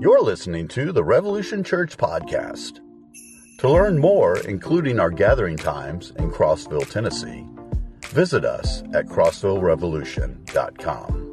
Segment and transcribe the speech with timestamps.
[0.00, 2.78] You're listening to the Revolution Church Podcast.
[3.58, 7.44] To learn more, including our gathering times in Crossville, Tennessee,
[8.04, 11.24] visit us at crossvillerevolution.com.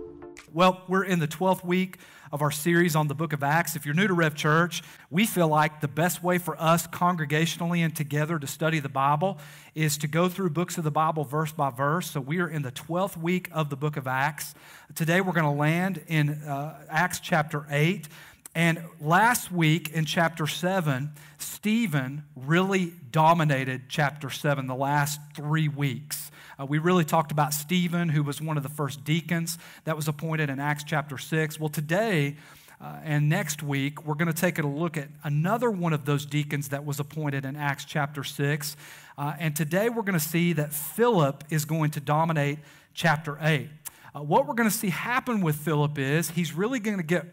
[0.51, 1.99] Well, we're in the 12th week
[2.31, 3.75] of our series on the book of Acts.
[3.75, 7.86] If you're new to Rev Church, we feel like the best way for us congregationally
[7.86, 9.38] and together to study the Bible
[9.75, 12.09] is to go through books of the Bible verse by verse.
[12.09, 14.55] So we are in the 12th week of the book of Acts.
[14.95, 18.07] Today we're going to land in uh, Acts chapter 8.
[18.55, 26.32] And last week in chapter 7, Stephen really dominated chapter 7 the last three weeks.
[26.57, 30.07] Uh, we really talked about Stephen, who was one of the first deacons that was
[30.07, 31.60] appointed in Acts chapter 6.
[31.60, 32.38] Well, today
[32.80, 36.25] uh, and next week, we're going to take a look at another one of those
[36.25, 38.77] deacons that was appointed in Acts chapter 6.
[39.17, 42.59] Uh, and today we're going to see that Philip is going to dominate
[42.94, 43.67] chapter 8.
[44.16, 47.25] Uh, what we're going to see happen with Philip is he's really going to get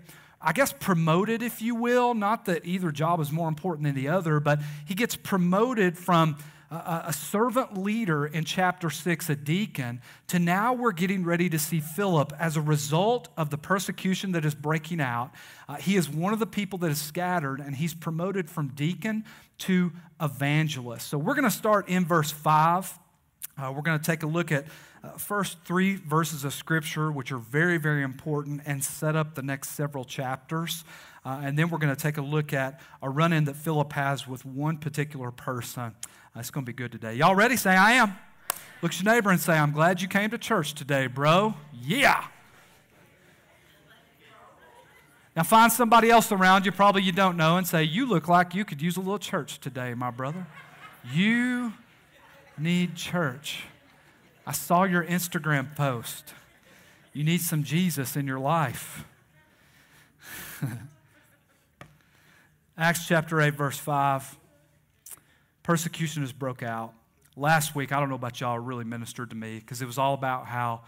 [0.42, 2.14] I guess, promoted, if you will.
[2.14, 6.36] Not that either job is more important than the other, but he gets promoted from
[6.72, 11.80] a, servant leader in chapter 6, a deacon, to now we're getting ready to see
[11.80, 15.32] Philip as a result of the persecution that is breaking out.
[15.68, 19.24] Uh, he is one of the people that is scattered, and he's promoted from deacon
[19.58, 21.08] to evangelist.
[21.08, 22.98] So we're going to start in verse 5.
[23.58, 24.64] Uh, we're going to take a look at
[25.04, 29.42] uh, first three verses of scripture, which are very, very important and set up the
[29.42, 30.84] next several chapters.
[31.24, 33.92] Uh, and then we're going to take a look at a run in that Philip
[33.92, 35.94] has with one particular person.
[36.34, 37.14] Uh, it's going to be good today.
[37.14, 37.56] Y'all ready?
[37.56, 38.16] Say, I am.
[38.80, 41.54] Look at your neighbor and say, I'm glad you came to church today, bro.
[41.72, 42.24] Yeah.
[45.36, 48.54] Now find somebody else around you, probably you don't know, and say, You look like
[48.54, 50.46] you could use a little church today, my brother.
[51.12, 51.72] You
[52.58, 53.64] need church.
[54.46, 56.34] I saw your Instagram post.
[57.12, 59.04] You need some Jesus in your life.
[62.78, 64.38] Acts chapter 8, verse 5.
[65.62, 66.92] Persecution has broke out.
[67.36, 70.14] Last week, I don't know about y'all, really ministered to me because it was all
[70.14, 70.80] about how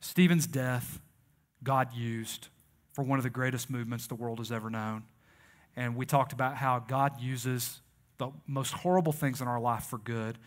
[0.00, 1.00] Stephen's death
[1.62, 2.48] God used
[2.92, 5.04] for one of the greatest movements the world has ever known.
[5.76, 7.80] And we talked about how God uses
[8.18, 10.38] the most horrible things in our life for good.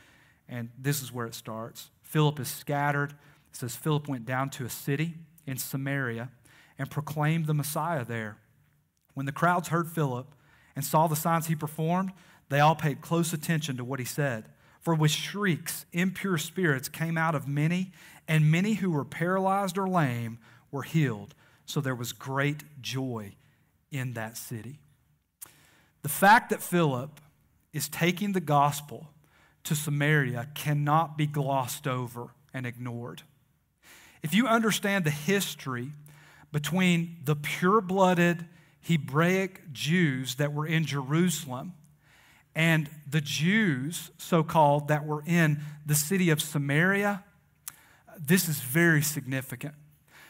[0.48, 1.90] And this is where it starts.
[2.02, 3.12] Philip is scattered.
[3.12, 5.16] It says Philip went down to a city
[5.46, 6.30] in Samaria
[6.78, 8.38] and proclaimed the Messiah there.
[9.14, 10.34] When the crowds heard Philip
[10.76, 12.12] and saw the signs he performed,
[12.50, 14.46] they all paid close attention to what he said.
[14.82, 17.92] For with shrieks, impure spirits came out of many,
[18.28, 20.40] and many who were paralyzed or lame
[20.72, 21.36] were healed.
[21.66, 23.36] So there was great joy
[23.92, 24.80] in that city.
[26.02, 27.22] The fact that Philip
[27.74, 29.10] is taking the gospel
[29.64, 33.24] to Samaria cannot be glossed over and ignored.
[34.24, 35.92] If you understand the history
[36.52, 38.46] between the pure blooded
[38.82, 41.74] Hebraic Jews that were in Jerusalem
[42.56, 47.24] and the Jews, so called, that were in the city of Samaria,
[48.20, 49.74] this is very significant.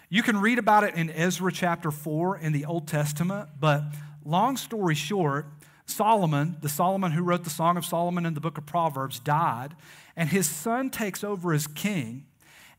[0.09, 3.84] You can read about it in Ezra chapter 4 in the Old Testament, but
[4.24, 5.48] long story short,
[5.91, 9.75] Solomon, the Solomon who wrote the Song of Solomon in the book of Proverbs, died,
[10.16, 12.25] and his son takes over as king.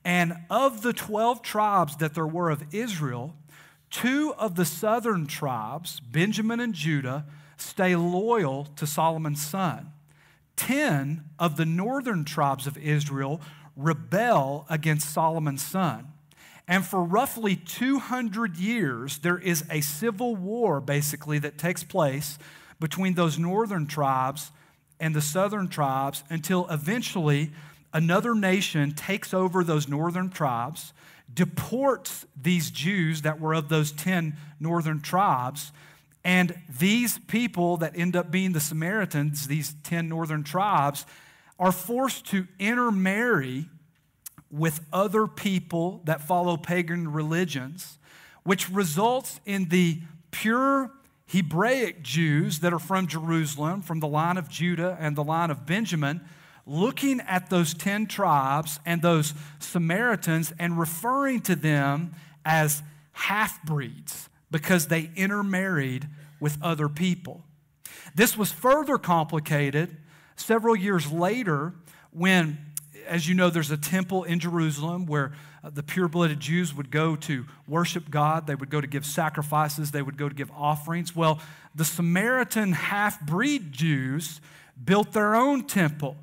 [0.04, 3.34] And of the 12 tribes that there were of Israel,
[3.90, 7.24] two of the southern tribes, Benjamin and Judah,
[7.56, 9.92] stay loyal to Solomon's son.
[10.56, 13.40] Ten of the northern tribes of Israel
[13.76, 16.08] rebel against Solomon's son.
[16.68, 22.38] And for roughly 200 years, there is a civil war basically that takes place
[22.82, 24.50] between those northern tribes
[24.98, 27.52] and the southern tribes until eventually
[27.92, 30.92] another nation takes over those northern tribes,
[31.32, 35.70] deports these Jews that were of those 10 northern tribes,
[36.24, 41.06] and these people that end up being the Samaritans, these 10 northern tribes,
[41.60, 43.66] are forced to intermarry
[44.50, 47.98] with other people that follow pagan religions,
[48.42, 50.00] which results in the
[50.32, 50.90] pure
[51.32, 55.64] Hebraic Jews that are from Jerusalem, from the line of Judah and the line of
[55.64, 56.20] Benjamin,
[56.66, 62.14] looking at those 10 tribes and those Samaritans and referring to them
[62.44, 62.82] as
[63.12, 66.06] half breeds because they intermarried
[66.38, 67.42] with other people.
[68.14, 69.96] This was further complicated
[70.36, 71.72] several years later
[72.10, 72.58] when,
[73.06, 75.32] as you know, there's a temple in Jerusalem where
[75.64, 79.04] uh, the pure blooded Jews would go to worship God, they would go to give
[79.06, 81.14] sacrifices, they would go to give offerings.
[81.14, 81.40] Well,
[81.74, 84.40] the Samaritan half breed Jews
[84.84, 86.16] built their own temple.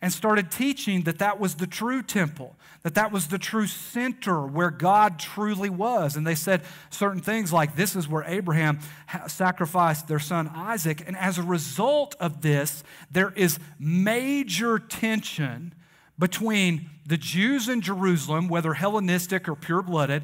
[0.00, 4.46] and started teaching that that was the true temple, that that was the true center
[4.46, 6.14] where God truly was.
[6.14, 8.78] And they said certain things like this is where Abraham
[9.26, 11.02] sacrificed their son Isaac.
[11.06, 15.74] And as a result of this, there is major tension
[16.18, 20.22] between the Jews in Jerusalem, whether Hellenistic or pure blooded,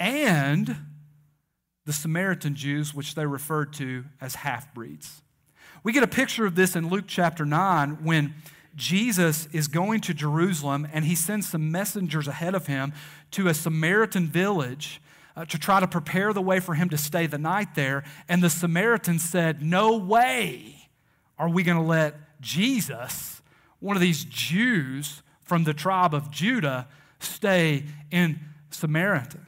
[0.00, 0.76] and
[1.84, 5.22] the Samaritan Jews, which they referred to as half breeds.
[5.82, 8.34] We get a picture of this in Luke chapter 9 when
[8.74, 12.92] Jesus is going to Jerusalem and he sends some messengers ahead of him
[13.32, 15.00] to a Samaritan village
[15.36, 18.04] uh, to try to prepare the way for him to stay the night there.
[18.28, 20.88] And the Samaritans said, No way
[21.38, 23.37] are we going to let Jesus,
[23.80, 26.88] one of these Jews from the tribe of Judah,
[27.20, 28.38] stay in
[28.70, 29.46] Samaritan,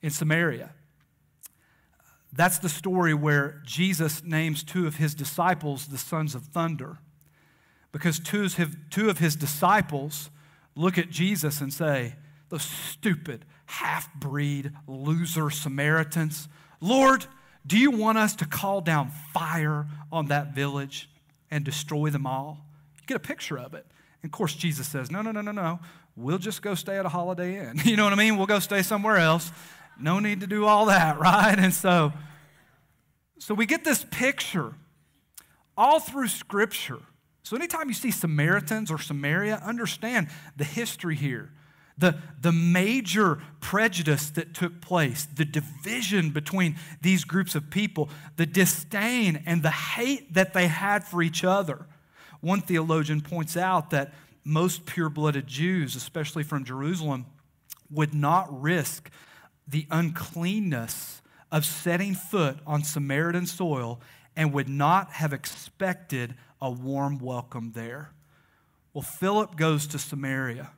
[0.00, 0.70] in Samaria.
[2.32, 6.98] That's the story where Jesus names two of his disciples the sons of thunder
[7.90, 10.30] because two of, his, disciples
[10.76, 12.14] look at Jesus and say,
[12.48, 16.48] Those stupid, half breed, loser Samaritans,
[16.80, 17.26] Lord,
[17.66, 21.10] do you want us to call down fire on that village
[21.50, 22.67] and destroy them all?
[23.08, 23.84] Get a picture of it.
[24.22, 25.80] And of course, Jesus says, No, no, no, no, no.
[26.14, 27.80] We'll just go stay at a Holiday Inn.
[27.84, 28.36] You know what I mean?
[28.36, 29.50] We'll go stay somewhere else.
[29.98, 31.58] No need to do all that, right?
[31.58, 32.12] And so,
[33.40, 34.74] so we get this picture
[35.76, 37.00] all through Scripture
[37.48, 40.28] so, anytime you see Samaritans or Samaria, understand
[40.58, 41.50] the history here.
[41.96, 48.44] The, the major prejudice that took place, the division between these groups of people, the
[48.44, 51.86] disdain and the hate that they had for each other.
[52.40, 54.14] One theologian points out that
[54.44, 57.26] most pure blooded Jews, especially from Jerusalem,
[57.90, 59.10] would not risk
[59.66, 61.20] the uncleanness
[61.50, 64.00] of setting foot on Samaritan soil
[64.36, 68.12] and would not have expected a warm welcome there.
[68.92, 70.70] Well, Philip goes to Samaria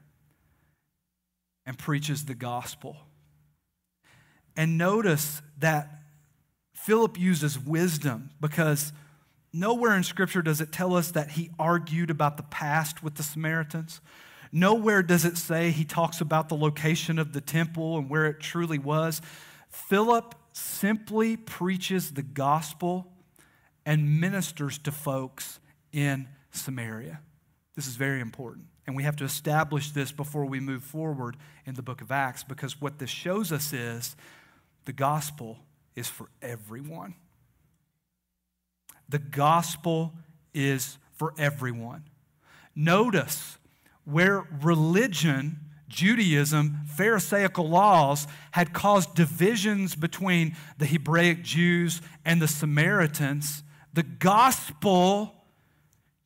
[1.66, 2.96] and preaches the gospel.
[4.56, 5.90] And notice that
[6.74, 8.92] Philip uses wisdom because
[9.52, 13.22] nowhere in Scripture does it tell us that he argued about the past with the
[13.22, 14.00] Samaritans.
[14.52, 18.40] Nowhere does it say he talks about the location of the temple and where it
[18.40, 19.20] truly was.
[19.68, 23.06] Philip simply preaches the gospel
[23.86, 25.60] and ministers to folks
[25.92, 27.20] in Samaria.
[27.76, 28.66] This is very important.
[28.86, 32.42] And we have to establish this before we move forward in the book of Acts
[32.42, 34.16] because what this shows us is
[34.84, 35.60] the gospel
[35.94, 37.14] is for everyone.
[39.10, 40.14] The gospel
[40.54, 42.04] is for everyone.
[42.74, 43.58] Notice
[44.04, 45.58] where religion,
[45.88, 55.34] Judaism, Pharisaical laws had caused divisions between the Hebraic Jews and the Samaritans, the gospel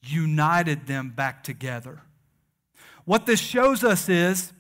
[0.03, 2.03] united them back together.
[3.07, 4.53] What this shows us is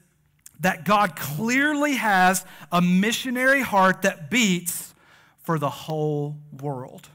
[0.60, 4.94] that God clearly has a missionary heart that beats
[5.42, 7.08] for the whole world.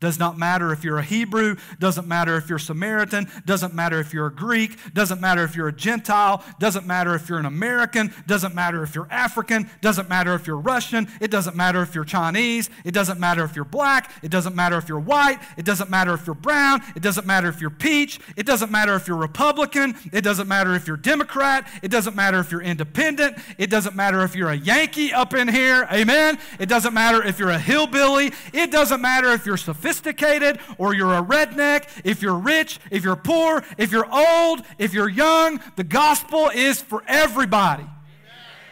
[0.00, 4.14] Does not matter if you're a Hebrew, doesn't matter if you're Samaritan, doesn't matter if
[4.14, 8.10] you're a Greek, doesn't matter if you're a Gentile, doesn't matter if you're an American,
[8.26, 12.06] doesn't matter if you're African, doesn't matter if you're Russian, it doesn't matter if you're
[12.06, 15.90] Chinese, it doesn't matter if you're black, it doesn't matter if you're white, it doesn't
[15.90, 19.18] matter if you're brown, it doesn't matter if you're peach, it doesn't matter if you're
[19.18, 23.94] Republican, it doesn't matter if you're Democrat, it doesn't matter if you're independent, it doesn't
[23.94, 26.38] matter if you're a Yankee up in here, amen?
[26.58, 30.94] It doesn't matter if you're a hillbilly, it doesn't matter if you're sophisticated sophisticated or
[30.94, 35.60] you're a redneck, if you're rich, if you're poor, if you're old, if you're young,
[35.76, 37.84] the gospel is for everybody.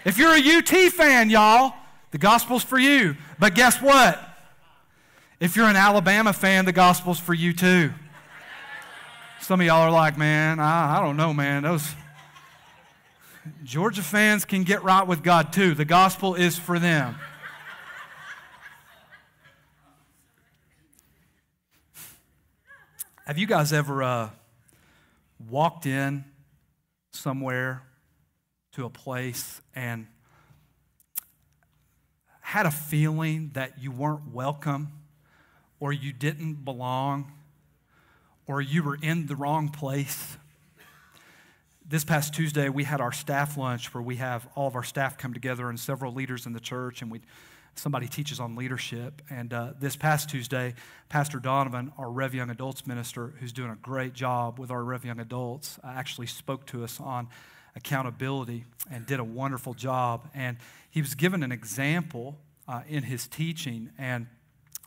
[0.05, 1.75] If you're a UT fan, y'all,
[2.13, 3.17] the gospel's for you.
[3.39, 4.25] But guess what?
[5.41, 7.93] If you're an Alabama fan, the gospel's for you too.
[9.41, 11.63] Some of y'all are like, man, I, I don't know, man.
[11.63, 11.95] Those
[13.65, 15.75] Georgia fans can get right with God too.
[15.75, 17.17] The gospel is for them.
[23.29, 24.31] Have you guys ever uh,
[25.51, 26.25] walked in
[27.13, 27.83] somewhere
[28.73, 30.07] to a place and
[32.41, 34.89] had a feeling that you weren't welcome
[35.79, 37.31] or you didn't belong
[38.47, 40.39] or you were in the wrong place?
[41.87, 45.19] This past Tuesday, we had our staff lunch where we have all of our staff
[45.19, 47.21] come together and several leaders in the church, and we
[47.79, 49.23] somebody teaches on leadership.
[49.31, 50.75] And uh, this past Tuesday,
[51.09, 55.05] Pastor Donovan, our Rev Young Adults minister, who's doing a great job with our Rev
[55.05, 57.29] Young Adults, uh, actually spoke to us on
[57.77, 60.29] accountability and did a wonderful job.
[60.35, 60.57] And
[60.91, 64.27] he was given an example uh, in his teaching and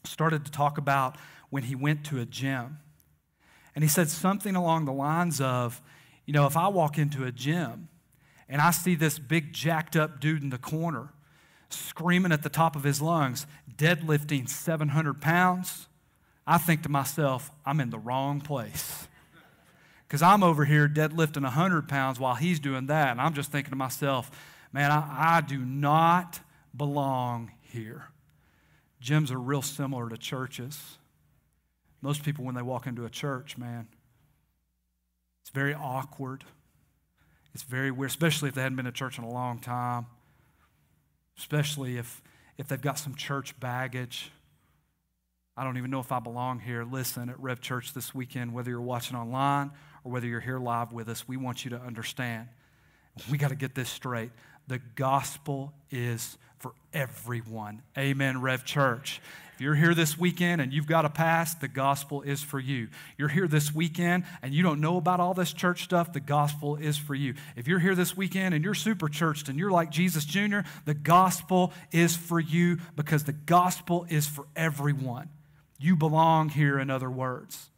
[0.04, 1.16] started to talk about
[1.50, 2.80] when he went to a gym.
[3.74, 5.82] And he said something along the lines of,
[6.26, 7.88] you know, if I walk into a gym
[8.50, 11.14] and I see this big jacked up dude in the corner
[11.74, 15.88] screaming at the top of his lungs, deadlifting 700 pounds,
[16.46, 19.08] I think to myself, I'm in the wrong place.
[20.08, 23.12] Because I'm over here deadlifting 100 pounds while he's doing that.
[23.12, 24.30] And I'm just thinking to myself,
[24.74, 26.42] man, I, I do not
[26.76, 28.08] belong here.
[29.02, 30.98] Gyms are real similar to churches.
[32.02, 33.88] Most people, when they walk into a church, man,
[35.42, 36.44] it's very awkward.
[37.54, 40.08] It's very weird, especially if they hadn't been to church in a long time,
[41.38, 42.22] especially if,
[42.58, 44.32] if they've got some church baggage.
[45.58, 46.84] I don't even know if I belong here.
[46.84, 49.72] Listen, at Rev Church this weekend, whether you're watching online
[50.04, 52.48] or whether you're here live with us, we want you to understand.
[53.30, 54.32] We got to get this straight.
[54.72, 57.82] The gospel is for everyone.
[57.98, 59.20] Amen, Rev Church.
[59.54, 62.88] If you're here this weekend and you've got a pass, the gospel is for you.
[63.18, 66.78] You're here this weekend and you don't know about all this church stuff, the gospel
[66.78, 67.34] is for you.
[67.58, 70.94] If you're here this weekend and you're super churched and you're like Jesus Jr., the
[70.94, 75.28] gospel is for you because the gospel is for everyone.
[75.80, 77.71] You belong here, in other words.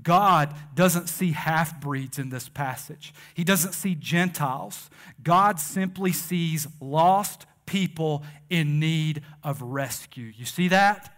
[0.00, 3.12] God doesn't see half breeds in this passage.
[3.34, 4.88] He doesn't see Gentiles.
[5.22, 10.32] God simply sees lost people in need of rescue.
[10.36, 11.14] You see that?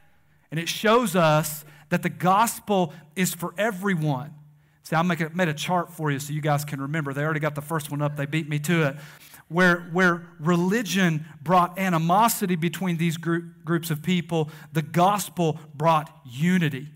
[0.50, 4.34] And it shows us that the gospel is for everyone.
[4.82, 7.14] See, I made a chart for you so you guys can remember.
[7.14, 8.96] They already got the first one up, they beat me to it.
[9.48, 16.88] Where, where religion brought animosity between these group, groups of people, the gospel brought unity.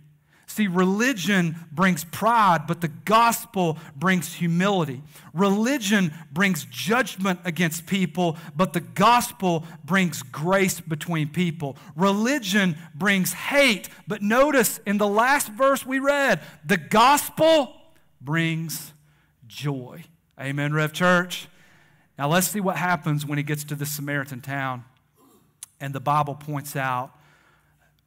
[0.58, 5.04] See, religion brings pride, but the gospel brings humility.
[5.32, 11.76] Religion brings judgment against people, but the gospel brings grace between people.
[11.94, 17.76] Religion brings hate, but notice in the last verse we read, the gospel
[18.20, 18.92] brings
[19.46, 20.02] joy.
[20.40, 21.46] Amen, Rev Church.
[22.18, 24.84] Now let's see what happens when he gets to the Samaritan town.
[25.78, 27.12] And the Bible points out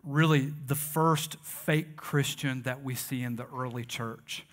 [0.04, 4.46] really the first fake Christian that we see in the early church,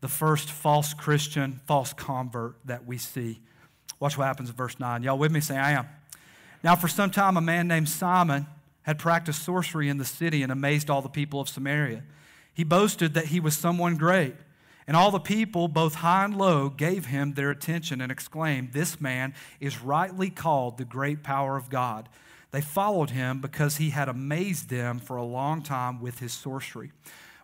[0.00, 3.40] the first false Christian, false convert that we see.
[3.98, 5.02] Watch what happens in verse 9.
[5.02, 5.40] Y'all with me?
[5.40, 5.88] Say, I am.
[6.62, 8.46] Now, for some time, a man named Simon
[8.82, 12.04] had practiced sorcery in the city and amazed all the people of Samaria.
[12.54, 14.34] He boasted that he was someone great.
[14.86, 19.00] And all the people, both high and low, gave him their attention and exclaimed, This
[19.00, 22.08] man is rightly called the great power of God.
[22.50, 26.92] They followed him because he had amazed them for a long time with his sorcery.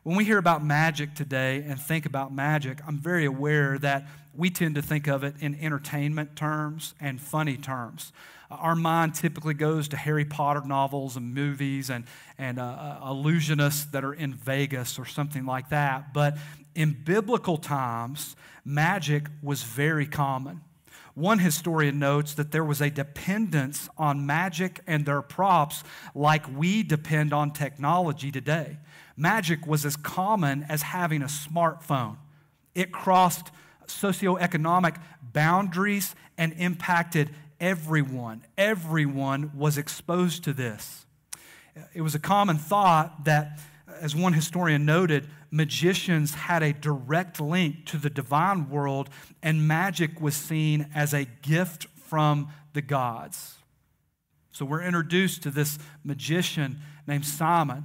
[0.03, 4.51] When we hear about magic today and think about magic, I'm very aware that we
[4.51, 8.13] tend to think of it in entertainment terms and funny terms.
[8.51, 12.05] Our mind typically goes to Harry Potter novels and movies and,
[12.37, 16.13] and uh, uh illusionists that are in Vegas or something like that.
[16.13, 16.37] But
[16.75, 20.63] in biblical times, magic was very common.
[21.14, 26.83] One historian notes that there was a dependence on magic and their props like we
[26.83, 28.78] depend on technology today.
[29.16, 32.16] Magic was as common as having a smartphone.
[32.75, 33.50] It crossed
[33.87, 34.97] socioeconomic
[35.33, 38.45] boundaries and impacted everyone.
[38.57, 41.04] Everyone was exposed to this.
[41.95, 43.61] It was a common thought that,
[44.03, 49.09] as one historian noted, magicians had a direct link to the divine world,
[49.45, 53.55] and magic was seen as a gift from the gods.
[54.51, 57.85] So we're introduced to this magician named Simon.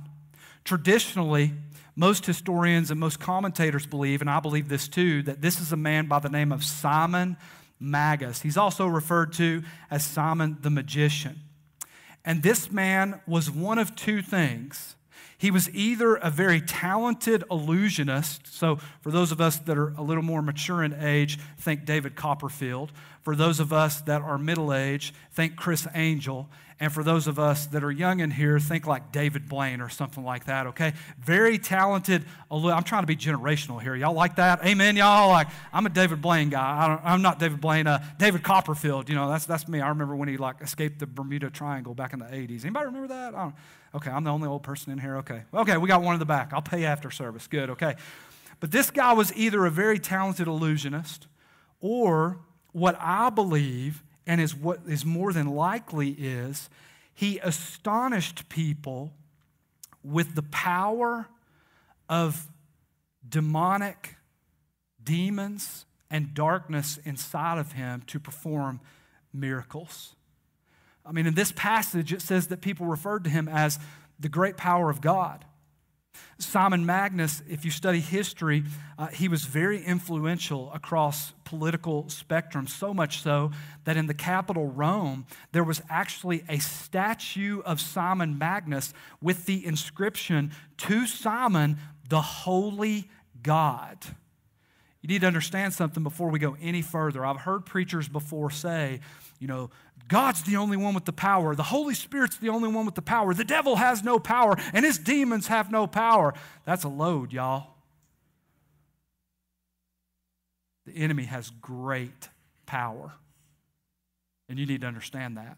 [0.65, 1.53] Traditionally,
[1.95, 5.77] most historians and most commentators believe, and I believe this too, that this is a
[5.77, 7.37] man by the name of Simon
[7.79, 8.41] Magus.
[8.41, 11.41] He's also referred to as Simon the magician.
[12.25, 14.95] And this man was one of two things
[15.37, 18.47] he was either a very talented illusionist.
[18.47, 22.15] So, for those of us that are a little more mature in age, think David
[22.15, 22.91] Copperfield.
[23.21, 26.49] For those of us that are middle age, think Criss Angel.
[26.79, 29.89] And for those of us that are young in here, think like David Blaine or
[29.89, 30.93] something like that, okay?
[31.19, 32.23] Very talented.
[32.51, 33.95] I'm trying to be generational here.
[33.95, 34.63] Y'all like that?
[34.63, 35.29] Amen, y'all?
[35.29, 36.99] Like, I'm a David Blaine guy.
[37.03, 37.87] I am not David Blaine.
[37.87, 39.81] Uh, David Copperfield, you know, that's, that's me.
[39.81, 42.63] I remember when he, like, escaped the Bermuda Triangle back in the 80s.
[42.63, 43.33] Anybody remember that?
[43.97, 45.17] Okay, I'm the only old person in here.
[45.17, 45.41] Okay.
[45.51, 46.53] Okay, we got one in the back.
[46.53, 47.47] I'll pay after service.
[47.47, 47.95] Good, okay.
[48.59, 51.25] But this guy was either a very talented illusionist
[51.79, 52.37] or
[52.73, 56.69] what I believe and is what is more than likely is
[57.11, 59.13] he astonished people
[60.03, 61.27] with the power
[62.07, 62.47] of
[63.27, 64.15] demonic
[65.03, 68.79] demons and darkness inside of him to perform
[69.33, 70.16] miracles.
[71.07, 73.79] I mean, in this passage, it says that people referred to him as
[74.19, 75.45] the great power of God.
[76.39, 78.63] Simon Magnus, if you study history,
[78.97, 83.51] uh, he was very influential across political spectrum, so much so
[83.85, 89.65] that in the capital Rome, there was actually a statue of Simon Magnus with the
[89.65, 91.77] inscription, To Simon,
[92.09, 93.09] the Holy
[93.41, 93.97] God.
[95.01, 97.25] You need to understand something before we go any further.
[97.25, 98.99] I've heard preachers before say,
[99.39, 99.69] you know,
[100.07, 101.55] God's the only one with the power.
[101.55, 103.33] The Holy Spirit's the only one with the power.
[103.33, 106.33] The devil has no power, and his demons have no power.
[106.65, 107.75] That's a load, y'all.
[110.85, 112.29] The enemy has great
[112.65, 113.13] power.
[114.47, 115.57] And you need to understand that.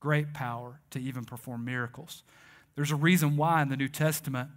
[0.00, 2.24] Great power to even perform miracles.
[2.74, 4.50] There's a reason why in the New Testament,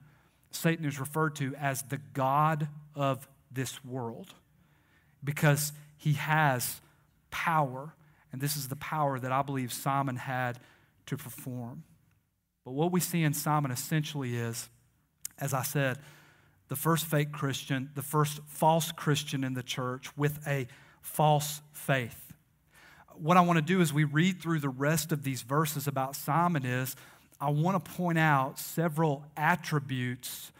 [0.51, 4.33] Satan is referred to as the God of this world,
[5.23, 6.81] because he has
[7.29, 7.93] power
[8.31, 10.59] and this is the power that I believe Simon had
[11.07, 11.83] to perform.
[12.63, 14.69] But what we see in Simon essentially is,
[15.39, 15.97] as I said,
[16.67, 20.67] the first fake Christian, the first false Christian in the church with a
[21.01, 22.33] false faith.
[23.15, 26.15] What I want to do as we read through the rest of these verses about
[26.15, 26.95] Simon is
[27.41, 30.51] I want to point out several attributes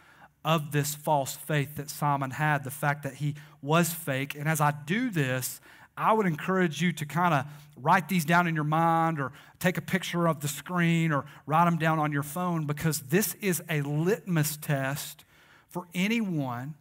[0.44, 4.34] of this false faith that Simon had, the fact that he was fake.
[4.34, 5.60] And as I do this,
[5.96, 9.76] I would encourage you to kind of write these down in your mind or take
[9.76, 13.62] a picture of the screen or write them down on your phone because this is
[13.68, 15.24] a litmus test
[15.68, 16.74] for anyone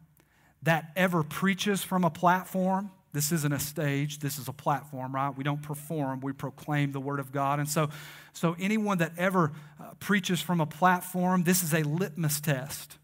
[0.63, 2.91] that ever preaches from a platform.
[3.11, 5.35] This isn't a stage, this is a platform, right?
[5.35, 7.59] We don't perform, we proclaim the Word of God.
[7.59, 7.89] And so,
[8.33, 12.98] so anyone that ever uh, preaches from a platform, this is a litmus test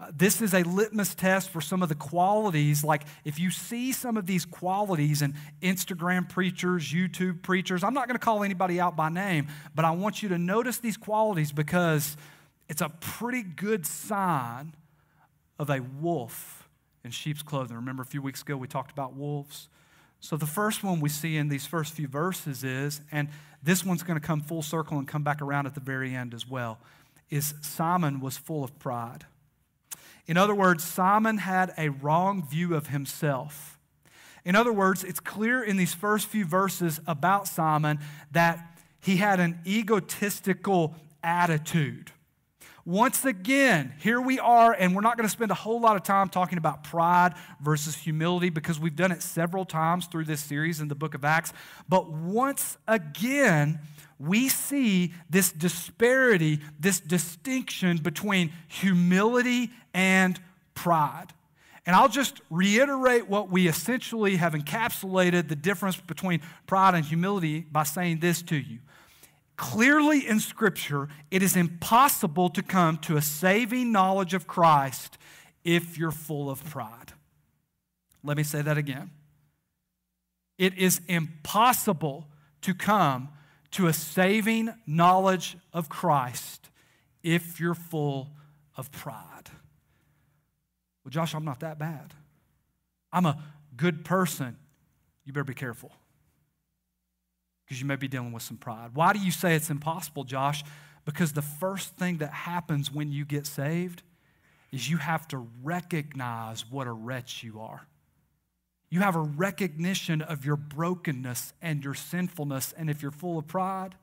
[0.00, 2.84] Uh, this is a litmus test for some of the qualities.
[2.84, 8.06] Like, if you see some of these qualities in Instagram preachers, YouTube preachers, I'm not
[8.06, 11.50] going to call anybody out by name, but I want you to notice these qualities
[11.50, 12.16] because
[12.68, 14.74] it's a pretty good sign
[15.58, 16.68] of a wolf
[17.04, 17.74] in sheep's clothing.
[17.74, 19.68] Remember a few weeks ago we talked about wolves?
[20.20, 23.28] So, the first one we see in these first few verses is, and
[23.62, 26.34] this one's going to come full circle and come back around at the very end
[26.34, 26.78] as well,
[27.30, 29.26] is Simon was full of pride.
[30.28, 33.80] In other words, Simon had a wrong view of himself.
[34.44, 37.98] In other words, it's clear in these first few verses about Simon
[38.30, 42.12] that he had an egotistical attitude.
[42.84, 46.02] Once again, here we are, and we're not going to spend a whole lot of
[46.02, 50.80] time talking about pride versus humility because we've done it several times through this series
[50.80, 51.52] in the book of Acts.
[51.86, 53.80] But once again,
[54.18, 60.40] we see this disparity, this distinction between humility and
[60.74, 61.26] pride.
[61.86, 67.60] And I'll just reiterate what we essentially have encapsulated the difference between pride and humility
[67.60, 68.80] by saying this to you.
[69.56, 75.18] Clearly in Scripture, it is impossible to come to a saving knowledge of Christ
[75.64, 77.12] if you're full of pride.
[78.22, 79.10] Let me say that again.
[80.58, 82.26] It is impossible
[82.62, 83.30] to come
[83.72, 86.70] to a saving knowledge of Christ
[87.22, 88.30] if you're full
[88.76, 89.50] of pride.
[91.04, 92.14] Well, Josh, I'm not that bad.
[93.12, 93.42] I'm a
[93.76, 94.56] good person.
[95.24, 95.92] You better be careful
[97.64, 98.90] because you may be dealing with some pride.
[98.94, 100.64] Why do you say it's impossible, Josh?
[101.04, 104.02] Because the first thing that happens when you get saved
[104.72, 107.86] is you have to recognize what a wretch you are.
[108.90, 112.72] You have a recognition of your brokenness and your sinfulness.
[112.76, 113.94] And if you're full of pride,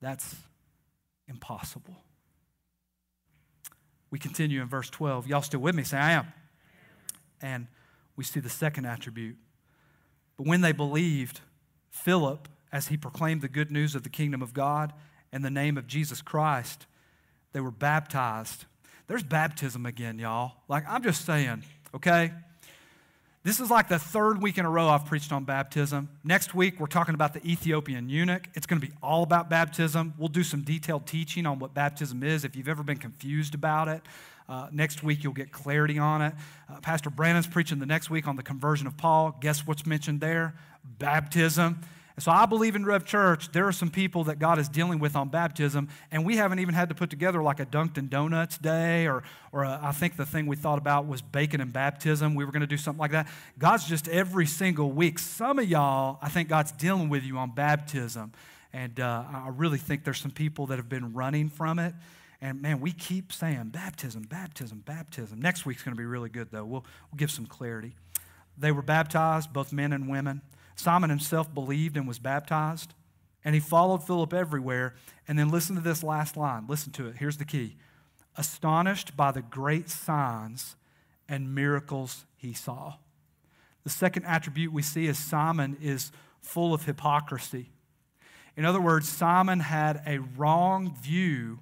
[0.00, 0.34] that's
[1.28, 1.96] impossible.
[4.10, 5.26] We continue in verse 12.
[5.26, 5.82] Y'all still with me?
[5.82, 6.32] Say, I am.
[7.42, 7.66] And
[8.16, 9.36] we see the second attribute.
[10.36, 11.40] But when they believed,
[11.90, 14.92] Philip, as he proclaimed the good news of the kingdom of God
[15.32, 16.86] and the name of Jesus Christ,
[17.52, 18.64] they were baptized.
[19.06, 20.52] There's baptism again, y'all.
[20.68, 21.62] Like, I'm just saying,
[21.94, 22.32] okay?
[23.44, 26.08] This is like the third week in a row I've preached on baptism.
[26.24, 28.48] Next week, we're talking about the Ethiopian eunuch.
[28.54, 30.14] It's going to be all about baptism.
[30.16, 33.88] We'll do some detailed teaching on what baptism is if you've ever been confused about
[33.88, 34.00] it.
[34.48, 36.32] Uh, next week, you'll get clarity on it.
[36.72, 39.36] Uh, Pastor Brandon's preaching the next week on the conversion of Paul.
[39.42, 40.54] Guess what's mentioned there?
[40.98, 41.82] Baptism.
[42.16, 45.00] And so I believe in Rev Church, there are some people that God is dealing
[45.00, 48.56] with on baptism, and we haven't even had to put together like a Dunkin' Donuts
[48.56, 52.36] day, or, or a, I think the thing we thought about was bacon and baptism.
[52.36, 53.26] We were going to do something like that.
[53.58, 55.18] God's just every single week.
[55.18, 58.32] Some of y'all, I think God's dealing with you on baptism.
[58.72, 61.94] And uh, I really think there's some people that have been running from it.
[62.40, 65.40] And man, we keep saying baptism, baptism, baptism.
[65.40, 66.64] Next week's going to be really good, though.
[66.64, 67.94] We'll, we'll give some clarity.
[68.58, 70.42] They were baptized, both men and women.
[70.74, 72.94] Simon himself believed and was baptized,
[73.44, 74.94] And he followed Philip everywhere.
[75.28, 76.66] And then listen to this last line.
[76.68, 77.16] Listen to it.
[77.16, 77.76] Here's the key
[78.36, 80.74] astonished by the great signs
[81.28, 82.94] and miracles he saw.
[83.84, 86.10] The second attribute we see is Simon is
[86.40, 87.70] full of hypocrisy.
[88.56, 91.60] In other words, Simon had a wrong view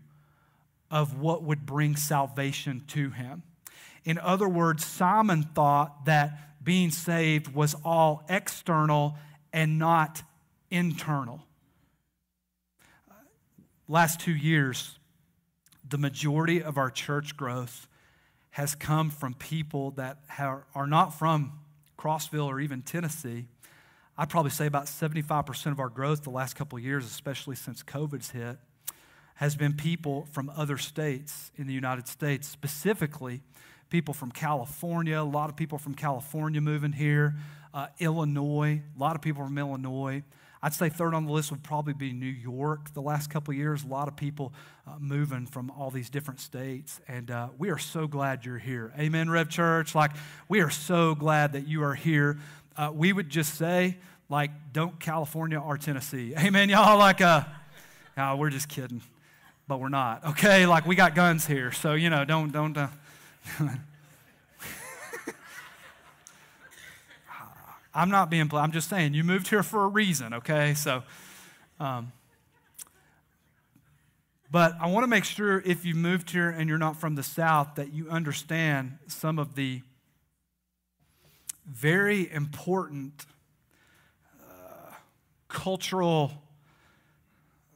[0.90, 3.42] of what would bring salvation to him.
[4.04, 9.16] In other words, Simon thought that being saved was all external
[9.52, 10.22] and not
[10.70, 11.42] internal.
[13.88, 14.98] Last two years,
[15.88, 17.88] the majority of our church growth
[18.50, 21.52] has come from people that are not from
[21.98, 23.46] Crossville or even Tennessee.
[24.16, 28.30] I'd probably say about 75% of our growth the last couple years, especially since COVID's
[28.30, 28.58] hit,
[29.36, 33.40] has been people from other states in the United States, specifically
[33.92, 37.34] people from California, a lot of people from California moving here,
[37.74, 40.22] uh, Illinois, a lot of people from Illinois.
[40.62, 42.94] I'd say third on the list would probably be New York.
[42.94, 44.54] The last couple years, a lot of people
[44.86, 47.02] uh, moving from all these different states.
[47.06, 48.94] And uh, we are so glad you're here.
[48.98, 49.94] Amen, Rev Church.
[49.94, 50.12] Like,
[50.48, 52.38] we are so glad that you are here.
[52.74, 53.98] Uh, we would just say,
[54.30, 56.32] like, don't California or Tennessee.
[56.38, 56.96] Amen, y'all.
[56.96, 57.44] Like, uh,
[58.16, 59.02] no, we're just kidding,
[59.68, 60.24] but we're not.
[60.28, 62.78] Okay, like we got guns here, so you know, don't don't.
[67.94, 70.72] I'm not being, I'm just saying, you moved here for a reason, okay?
[70.74, 71.02] So,
[71.78, 72.12] um,
[74.50, 77.22] but I want to make sure if you moved here and you're not from the
[77.22, 79.82] South that you understand some of the
[81.66, 83.26] very important
[84.40, 84.92] uh,
[85.48, 86.32] cultural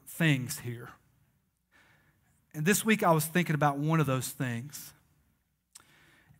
[0.06, 0.90] things here.
[2.54, 4.92] And this week I was thinking about one of those things.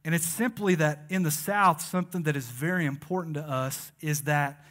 [0.07, 4.23] And it's simply that in the South, something that is very important to us is
[4.23, 4.65] that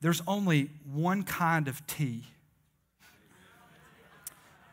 [0.00, 2.24] there's only one kind of tea.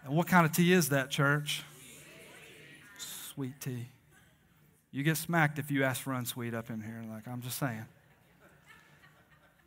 [0.03, 1.61] And what kind of tea is that, church?
[2.97, 3.89] Sweet tea.
[4.91, 7.03] You get smacked if you ask for unsweet up in here.
[7.07, 7.85] Like, I'm just saying.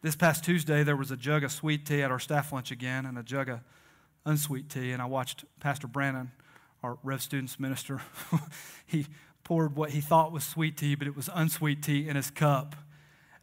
[0.03, 3.07] This past Tuesday, there was a jug of sweet tea at our staff lunch again
[3.07, 3.61] and a jug of
[4.27, 4.91] unsweet tea.
[4.91, 6.33] And I watched Pastor Brandon,
[6.83, 8.03] our Rev Students minister,
[8.87, 9.07] he
[9.51, 12.77] poured what he thought was sweet tea, but it was unsweet tea in his cup.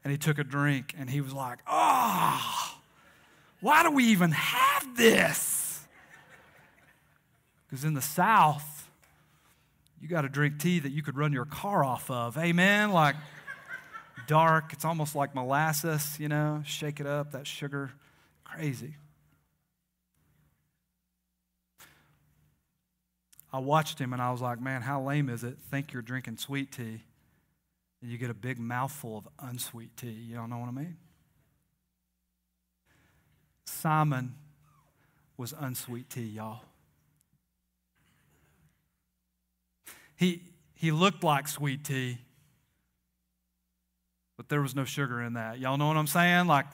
[0.05, 2.77] And he took a drink and he was like, oh,
[3.59, 5.85] why do we even have this?
[7.69, 8.89] Because in the South,
[10.01, 12.37] you got to drink tea that you could run your car off of.
[12.37, 12.93] Amen?
[12.93, 13.17] Like
[14.27, 17.91] dark, it's almost like molasses, you know, shake it up, that sugar,
[18.45, 18.95] crazy.
[23.51, 25.57] I watched him and I was like, man, how lame is it?
[25.71, 27.01] Think you're drinking sweet tea
[28.01, 30.11] and you get a big mouthful of unsweet tea.
[30.11, 30.97] You don't know what I mean?
[33.65, 34.35] Simon
[35.37, 36.61] was unsweet tea, y'all.
[40.15, 40.41] He,
[40.73, 42.17] he looked like sweet tea,
[44.35, 45.59] but there was no sugar in that.
[45.59, 46.47] Y'all know what I'm saying?
[46.47, 46.65] Like,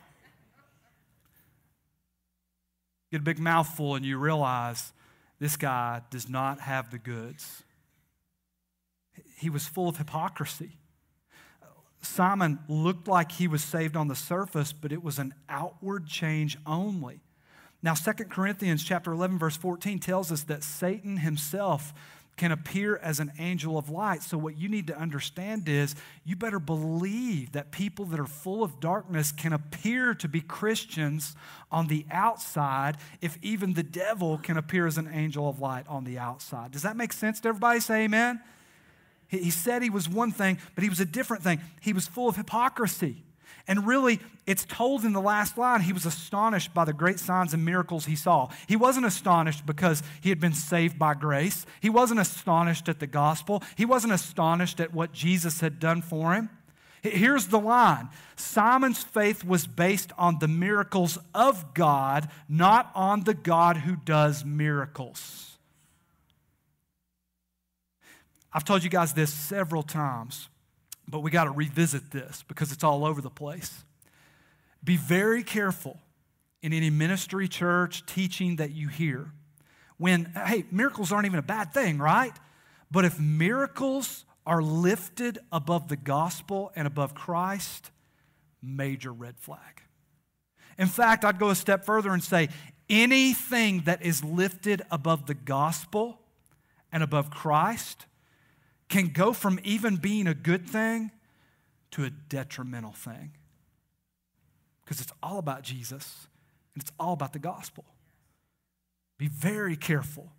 [3.12, 4.93] get a big mouthful and you realize
[5.44, 7.64] this guy does not have the goods.
[9.38, 10.78] He was full of hypocrisy.
[12.02, 16.58] Simon looked like he was saved on the surface, but it was an outward change
[16.66, 17.20] only.
[17.82, 21.94] Now 2 Corinthians chapter 11 verse 14 tells us that Satan himself
[22.36, 24.24] can appear as an angel of light.
[24.24, 28.64] So, what you need to understand is you better believe that people that are full
[28.64, 31.36] of darkness can appear to be Christians
[31.72, 36.04] on the outside if even the devil can appear as an angel of light on
[36.04, 36.72] the outside.
[36.72, 37.80] Does that make sense to everybody?
[37.80, 38.42] Say amen.
[39.28, 41.60] He said he was one thing, but he was a different thing.
[41.82, 43.24] He was full of hypocrisy.
[43.68, 47.54] And really, it's told in the last line, he was astonished by the great signs
[47.54, 48.50] and miracles he saw.
[48.68, 51.66] He wasn't astonished because he had been saved by grace.
[51.80, 53.64] He wasn't astonished at the gospel.
[53.78, 56.50] He wasn't astonished at what Jesus had done for him.
[57.02, 63.34] Here's the line Simon's faith was based on the miracles of God, not on the
[63.34, 65.58] God who does miracles.
[68.52, 70.48] I've told you guys this several times.
[71.08, 73.84] But we got to revisit this because it's all over the place.
[74.84, 76.00] Be very careful
[76.62, 79.32] in any ministry, church, teaching that you hear.
[79.98, 82.34] When, hey, miracles aren't even a bad thing, right?
[82.90, 87.92] But if miracles are lifted above the gospel and above Christ,
[88.62, 89.82] major red flag.
[90.78, 92.50] In fact, I'd go a step further and say
[92.90, 96.20] anything that is lifted above the gospel
[96.92, 98.06] and above Christ
[98.94, 101.10] can go from even being a good thing
[101.90, 103.32] to a detrimental thing.
[104.86, 106.28] Because it's all about Jesus
[106.76, 107.86] And it's all about the gospel.
[109.18, 110.32] Be very careful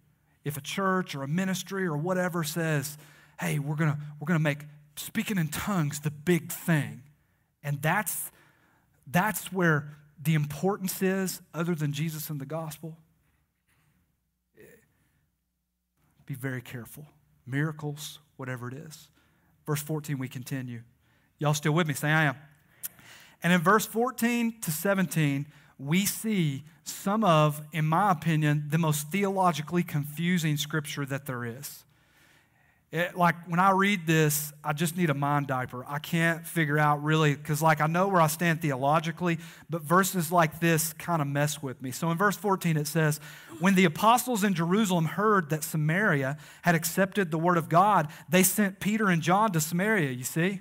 [0.44, 2.96] if a church or a ministry or whatever says,
[3.40, 4.64] hey, we're going to we're to make
[4.96, 7.02] speaking in tongues the big thing.
[7.62, 8.30] And that's,
[9.06, 12.96] that's where the importance is, other than Jesus and the gospel.
[14.56, 14.62] Eh,
[16.26, 17.06] be very careful.
[17.46, 19.08] Miracles, whatever it is.
[19.66, 20.82] Verse 14, we continue.
[21.38, 21.94] Y'all still with me?
[21.94, 22.36] Say, I am.
[23.42, 25.46] And in verse 14 to 17,
[25.78, 31.84] we see some of, in my opinion, the most theologically confusing scripture that there is.
[32.94, 35.84] It, like when I read this, I just need a mind diaper.
[35.88, 40.30] I can't figure out really, because like I know where I stand theologically, but verses
[40.30, 41.90] like this kind of mess with me.
[41.90, 43.18] So in verse 14, it says,
[43.58, 48.44] When the apostles in Jerusalem heard that Samaria had accepted the word of God, they
[48.44, 50.60] sent Peter and John to Samaria, you see?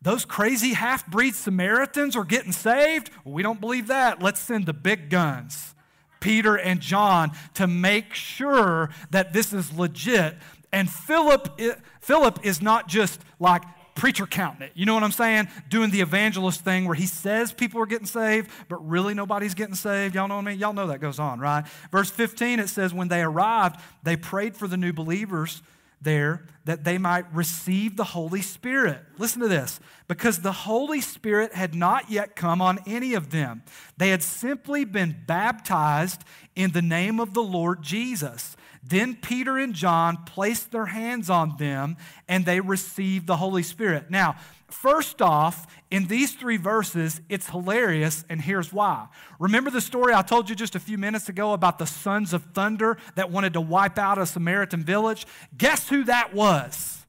[0.00, 3.10] Those crazy half breed Samaritans are getting saved?
[3.26, 4.22] Well, we don't believe that.
[4.22, 5.74] Let's send the big guns.
[6.20, 10.36] Peter and John to make sure that this is legit
[10.72, 11.60] and Philip,
[12.00, 13.62] Philip is not just like
[13.94, 14.72] preacher counting it.
[14.74, 15.48] You know what I'm saying?
[15.68, 19.74] Doing the evangelist thing where he says people are getting saved, but really nobody's getting
[19.74, 20.14] saved.
[20.14, 20.58] Y'all know what I mean?
[20.58, 21.64] Y'all know that goes on, right?
[21.92, 25.62] Verse 15, it says, When they arrived, they prayed for the new believers
[26.00, 29.00] there that they might receive the Holy Spirit.
[29.18, 33.62] Listen to this because the Holy Spirit had not yet come on any of them.
[33.98, 36.24] They had simply been baptized
[36.56, 38.56] in the name of the Lord Jesus.
[38.82, 41.96] Then Peter and John placed their hands on them
[42.28, 44.10] and they received the Holy Spirit.
[44.10, 44.36] Now,
[44.68, 49.08] first off, in these three verses, it's hilarious, and here's why.
[49.38, 52.44] Remember the story I told you just a few minutes ago about the sons of
[52.54, 55.26] thunder that wanted to wipe out a Samaritan village?
[55.58, 57.04] Guess who that was?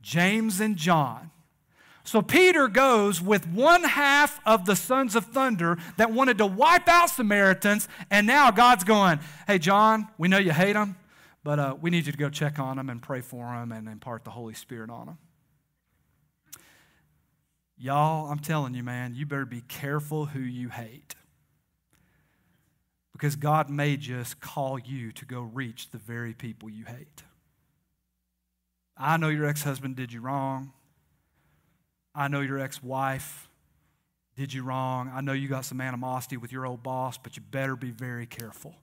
[0.00, 1.31] James and John.
[2.04, 6.88] So Peter goes with one half of the sons of thunder that wanted to wipe
[6.88, 10.96] out Samaritans, and now God's going, Hey, John, we know you hate them,
[11.44, 13.88] but uh, we need you to go check on them and pray for them and
[13.88, 15.18] impart the Holy Spirit on them.
[17.78, 21.14] Y'all, I'm telling you, man, you better be careful who you hate.
[23.12, 27.22] Because God may just call you to go reach the very people you hate.
[28.96, 30.72] I know your ex husband did you wrong.
[32.14, 33.48] I know your ex wife
[34.36, 35.10] did you wrong.
[35.14, 38.26] I know you got some animosity with your old boss, but you better be very
[38.26, 38.74] careful.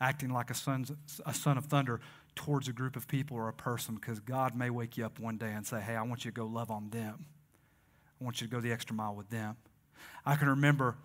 [0.00, 0.86] Acting like a son,
[1.26, 2.00] a son of thunder
[2.36, 5.36] towards a group of people or a person because God may wake you up one
[5.36, 7.26] day and say, Hey, I want you to go love on them.
[8.20, 9.56] I want you to go the extra mile with them.
[10.24, 10.96] I can remember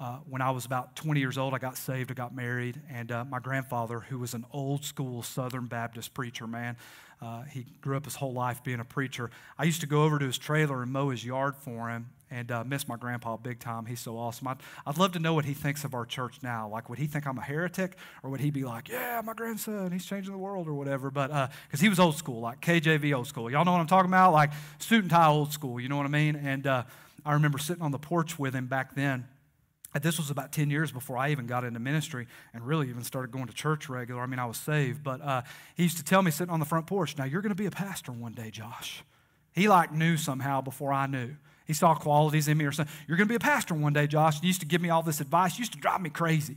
[0.00, 3.10] uh, when I was about 20 years old, I got saved, I got married, and
[3.10, 6.76] uh, my grandfather, who was an old school Southern Baptist preacher, man,
[7.20, 9.30] uh, he grew up his whole life being a preacher.
[9.58, 12.52] I used to go over to his trailer and mow his yard for him and
[12.52, 13.86] uh, miss my grandpa big time.
[13.86, 14.48] He's so awesome.
[14.48, 16.68] I'd, I'd love to know what he thinks of our church now.
[16.68, 19.90] Like, would he think I'm a heretic or would he be like, yeah, my grandson,
[19.90, 21.10] he's changing the world or whatever?
[21.10, 23.50] But because uh, he was old school, like KJV old school.
[23.50, 24.32] Y'all know what I'm talking about?
[24.32, 26.36] Like suit and tie old school, you know what I mean?
[26.36, 26.84] And uh,
[27.24, 29.26] I remember sitting on the porch with him back then
[30.02, 33.30] this was about 10 years before I even got into ministry and really even started
[33.30, 34.22] going to church regular.
[34.22, 35.02] I mean, I was saved.
[35.02, 35.42] But uh,
[35.74, 37.66] he used to tell me sitting on the front porch, now you're going to be
[37.66, 39.04] a pastor one day, Josh.
[39.52, 41.34] He like knew somehow before I knew.
[41.66, 42.94] He saw qualities in me or something.
[43.06, 44.40] You're going to be a pastor one day, Josh.
[44.40, 45.56] He used to give me all this advice.
[45.56, 46.56] He used to drive me crazy.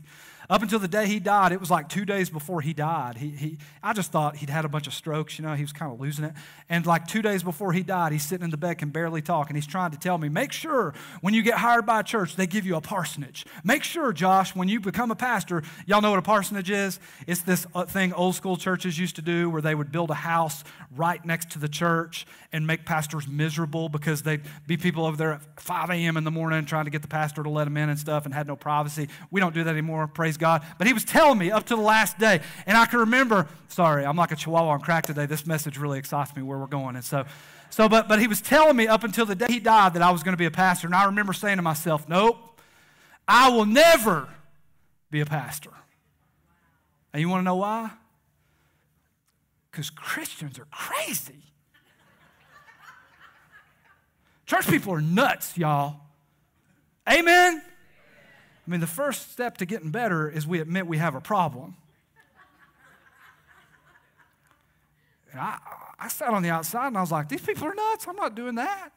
[0.50, 3.18] Up until the day he died, it was like two days before he died.
[3.18, 5.72] He, he, I just thought he'd had a bunch of strokes, you know, he was
[5.72, 6.34] kind of losing it.
[6.70, 9.50] And like two days before he died, he's sitting in the bed, can barely talk,
[9.50, 12.36] and he's trying to tell me, make sure when you get hired by a church,
[12.36, 13.46] they give you a parsonage.
[13.64, 17.00] Make sure, Josh, when you become a pastor, y'all know what a parsonage is?
[17.28, 20.16] It's this uh, thing old school churches used to do where they would build a
[20.16, 20.64] house
[20.96, 25.34] right next to the church and make pastors miserable because they'd be people over there
[25.34, 26.18] at 5 a.m.
[26.18, 28.34] in the morning trying to get the pastor to let them in and stuff and
[28.34, 29.08] had no privacy.
[29.30, 30.64] We don't do that anymore, praise God.
[30.78, 32.42] But he was telling me up to the last day.
[32.66, 35.26] And I can remember, sorry, I'm like a chihuahua on crack today.
[35.26, 36.96] This message really excites me where we're going.
[36.96, 37.26] And so,
[37.70, 40.12] so but, but he was telling me up until the day he died that I
[40.12, 40.88] was going to be a pastor.
[40.88, 42.38] And I remember saying to myself, nope,
[43.28, 44.28] I will never
[45.10, 45.72] be a pastor.
[47.14, 47.92] And you want to know why?
[49.72, 51.44] Because Christians are crazy.
[54.46, 55.96] Church people are nuts, y'all.
[57.10, 57.62] Amen?
[58.72, 61.76] I mean, the first step to getting better is we admit we have a problem.
[65.34, 65.58] And I,
[66.00, 68.08] I sat on the outside and I was like, these people are nuts.
[68.08, 68.92] I'm not doing that.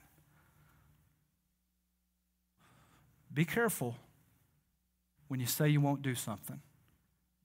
[3.33, 3.97] Be careful
[5.27, 6.61] when you say you won't do something.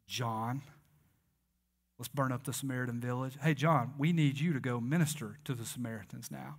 [0.06, 0.62] John,
[1.98, 3.40] let's burn up the Samaritan village.
[3.42, 6.58] Hey, John, we need you to go minister to the Samaritans now.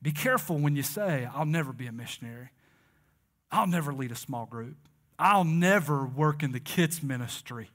[0.00, 2.48] Be careful when you say, I'll never be a missionary.
[3.50, 4.76] I'll never lead a small group.
[5.18, 7.70] I'll never work in the kids' ministry.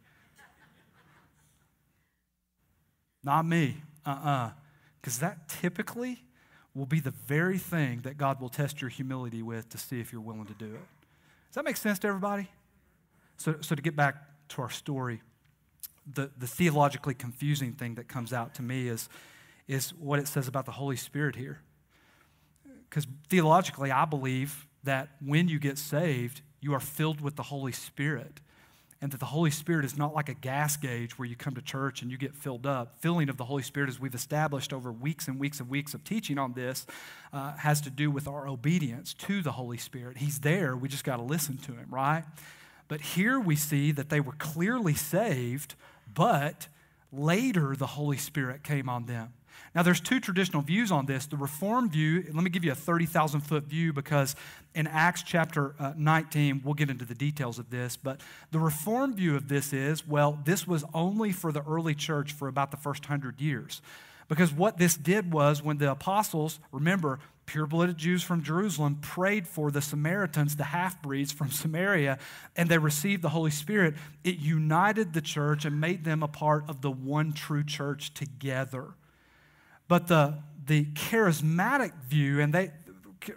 [3.23, 3.77] Not me.
[4.05, 4.29] Uh uh-uh.
[4.29, 4.51] uh.
[5.01, 6.23] Because that typically
[6.73, 10.11] will be the very thing that God will test your humility with to see if
[10.11, 10.87] you're willing to do it.
[11.49, 12.49] Does that make sense to everybody?
[13.37, 14.15] So, so to get back
[14.49, 15.21] to our story,
[16.11, 19.09] the, the theologically confusing thing that comes out to me is,
[19.67, 21.59] is what it says about the Holy Spirit here.
[22.89, 27.71] Because theologically, I believe that when you get saved, you are filled with the Holy
[27.71, 28.39] Spirit.
[29.01, 31.61] And that the Holy Spirit is not like a gas gauge where you come to
[31.61, 32.99] church and you get filled up.
[33.01, 36.05] Filling of the Holy Spirit, as we've established over weeks and weeks and weeks of
[36.05, 36.85] teaching on this,
[37.33, 40.17] uh, has to do with our obedience to the Holy Spirit.
[40.17, 42.23] He's there, we just got to listen to Him, right?
[42.87, 45.75] But here we see that they were clearly saved,
[46.13, 46.67] but
[47.11, 49.33] later the Holy Spirit came on them.
[49.75, 51.25] Now, there's two traditional views on this.
[51.25, 54.35] The Reformed view, let me give you a 30,000 foot view because
[54.75, 58.21] in Acts chapter uh, 19, we'll get into the details of this, but
[58.51, 62.47] the Reformed view of this is well, this was only for the early church for
[62.47, 63.81] about the first hundred years.
[64.27, 69.47] Because what this did was when the apostles, remember, pure blooded Jews from Jerusalem prayed
[69.47, 72.17] for the Samaritans, the half breeds from Samaria,
[72.55, 73.95] and they received the Holy Spirit.
[74.23, 78.93] It united the church and made them a part of the one true church together.
[79.93, 82.71] But the, the charismatic view, and they,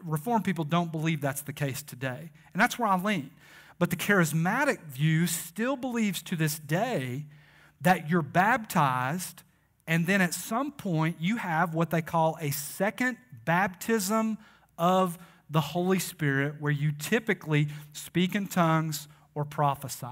[0.03, 2.31] reform people don't believe that's the case today.
[2.55, 3.31] And that's where I lean.
[3.79, 7.27] But the charismatic view still believes to this day
[7.83, 9.43] that you're baptized,
[9.87, 14.39] and then at some point you have what they call a second baptism
[14.79, 15.19] of
[15.51, 20.07] the Holy Spirit, where you typically speak in tongues or prophesy.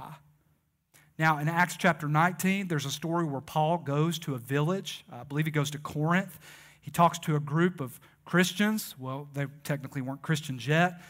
[1.18, 5.04] Now, in Acts chapter 19, there's a story where Paul goes to a village.
[5.12, 6.38] I believe he goes to Corinth.
[6.80, 8.96] He talks to a group of Christians.
[8.98, 11.00] Well, they technically weren't Christians yet.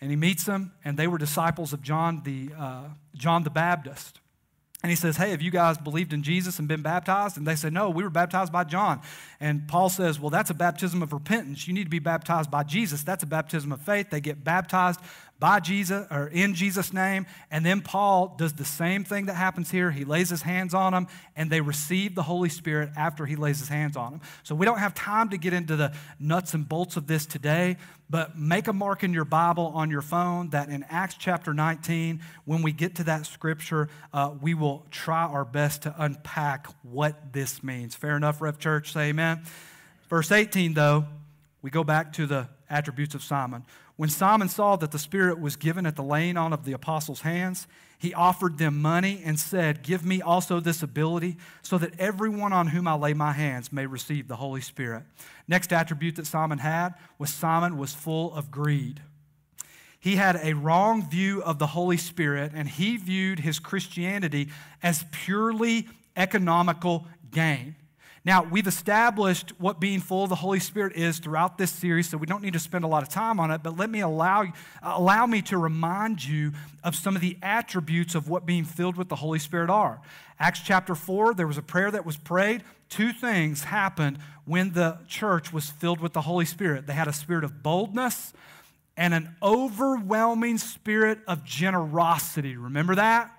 [0.00, 4.20] And he meets them, and they were disciples of John the, uh, John the Baptist.
[4.82, 7.38] And he says, Hey, have you guys believed in Jesus and been baptized?
[7.38, 9.00] And they say, No, we were baptized by John.
[9.40, 11.66] And Paul says, Well, that's a baptism of repentance.
[11.66, 13.02] You need to be baptized by Jesus.
[13.02, 14.10] That's a baptism of faith.
[14.10, 15.00] They get baptized
[15.38, 17.26] by Jesus or in Jesus' name.
[17.50, 19.90] And then Paul does the same thing that happens here.
[19.90, 23.58] He lays his hands on them and they receive the Holy Spirit after he lays
[23.58, 24.20] his hands on them.
[24.42, 27.76] So we don't have time to get into the nuts and bolts of this today,
[28.08, 32.20] but make a mark in your Bible on your phone that in Acts chapter 19,
[32.44, 37.32] when we get to that scripture, uh, we will try our best to unpack what
[37.32, 37.94] this means.
[37.94, 38.92] Fair enough, Rev Church?
[38.92, 39.42] Say amen.
[40.08, 41.04] Verse 18, though,
[41.62, 43.64] we go back to the attributes of Simon.
[43.96, 47.22] When Simon saw that the Spirit was given at the laying on of the apostles'
[47.22, 47.66] hands,
[47.98, 52.68] he offered them money and said, Give me also this ability, so that everyone on
[52.68, 55.04] whom I lay my hands may receive the Holy Spirit.
[55.48, 59.00] Next attribute that Simon had was Simon was full of greed.
[59.98, 64.50] He had a wrong view of the Holy Spirit, and he viewed his Christianity
[64.82, 67.76] as purely economical gain.
[68.26, 72.18] Now, we've established what being full of the Holy Spirit is throughout this series, so
[72.18, 74.52] we don't need to spend a lot of time on it, but let me allow,
[74.82, 76.50] allow me to remind you
[76.82, 80.00] of some of the attributes of what being filled with the Holy Spirit are.
[80.40, 82.64] Acts chapter 4, there was a prayer that was prayed.
[82.88, 86.88] Two things happened when the church was filled with the Holy Spirit.
[86.88, 88.32] They had a spirit of boldness
[88.96, 92.56] and an overwhelming spirit of generosity.
[92.56, 93.30] Remember that?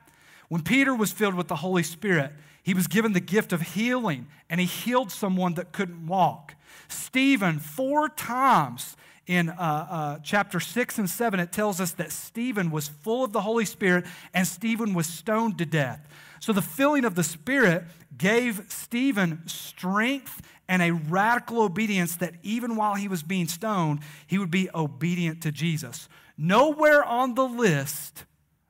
[0.48, 2.32] When Peter was filled with the Holy Spirit,
[2.68, 6.54] he was given the gift of healing, and he healed someone that couldn't walk.
[6.90, 9.54] Stephen, four times in uh,
[9.90, 13.64] uh, chapter 6 and 7, it tells us that Stephen was full of the Holy
[13.64, 14.04] Spirit
[14.34, 16.06] and Stephen was stoned to death.
[16.42, 17.86] So the filling of the Spirit
[18.18, 24.38] gave Stephen strength and a radical obedience that even while he was being stoned, he
[24.38, 26.10] would be obedient to Jesus.
[26.38, 28.26] Nowhere on the list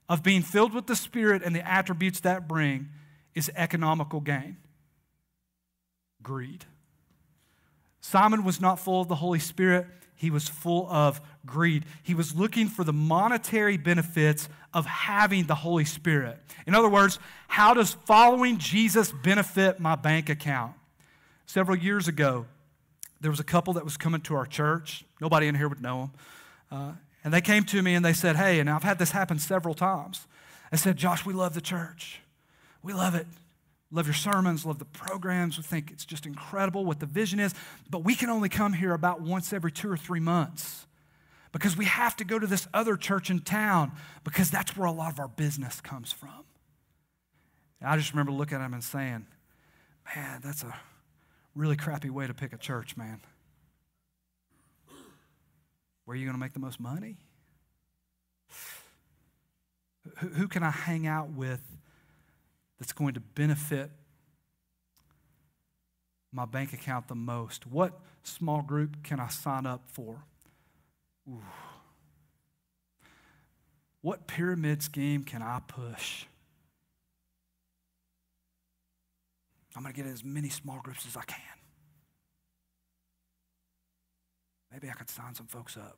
[0.08, 2.90] of being filled with the Spirit and the attributes that bring
[3.38, 4.58] is economical gain,
[6.24, 6.66] greed.
[8.02, 11.86] Simon was not full of the Holy Spirit, he was full of greed.
[12.02, 16.40] He was looking for the monetary benefits of having the Holy Spirit.
[16.66, 20.74] In other words, how does following Jesus benefit my bank account?
[21.46, 22.48] Several years ago,
[23.22, 25.06] there was a couple that was coming to our church.
[25.22, 26.12] Nobody in here would know them.
[26.72, 26.92] Uh,
[27.24, 29.76] and they came to me and they said, Hey, and I've had this happen several
[29.76, 30.26] times.
[30.72, 32.22] They said, Josh, we love the church.
[32.88, 33.28] We love it.
[33.92, 35.58] Love your sermons, love the programs.
[35.58, 37.54] We think it's just incredible what the vision is.
[37.90, 40.88] But we can only come here about once every two or three months
[41.52, 43.92] because we have to go to this other church in town
[44.24, 46.46] because that's where a lot of our business comes from.
[47.82, 49.26] And I just remember looking at them and saying,
[50.16, 50.74] man, that's a
[51.56, 53.20] really crappy way to pick a church, man.
[56.06, 57.18] Where are you going to make the most money?
[60.20, 61.62] Who, who can I hang out with
[62.80, 63.92] that's going to benefit
[66.32, 67.66] my bank account the most?
[67.68, 70.24] What small group can I sign up for?
[71.30, 71.42] Ooh.
[74.02, 76.26] What pyramid scheme can I push?
[79.76, 81.40] I'm going to get as many small groups as I can.
[84.72, 85.98] Maybe I could sign some folks up.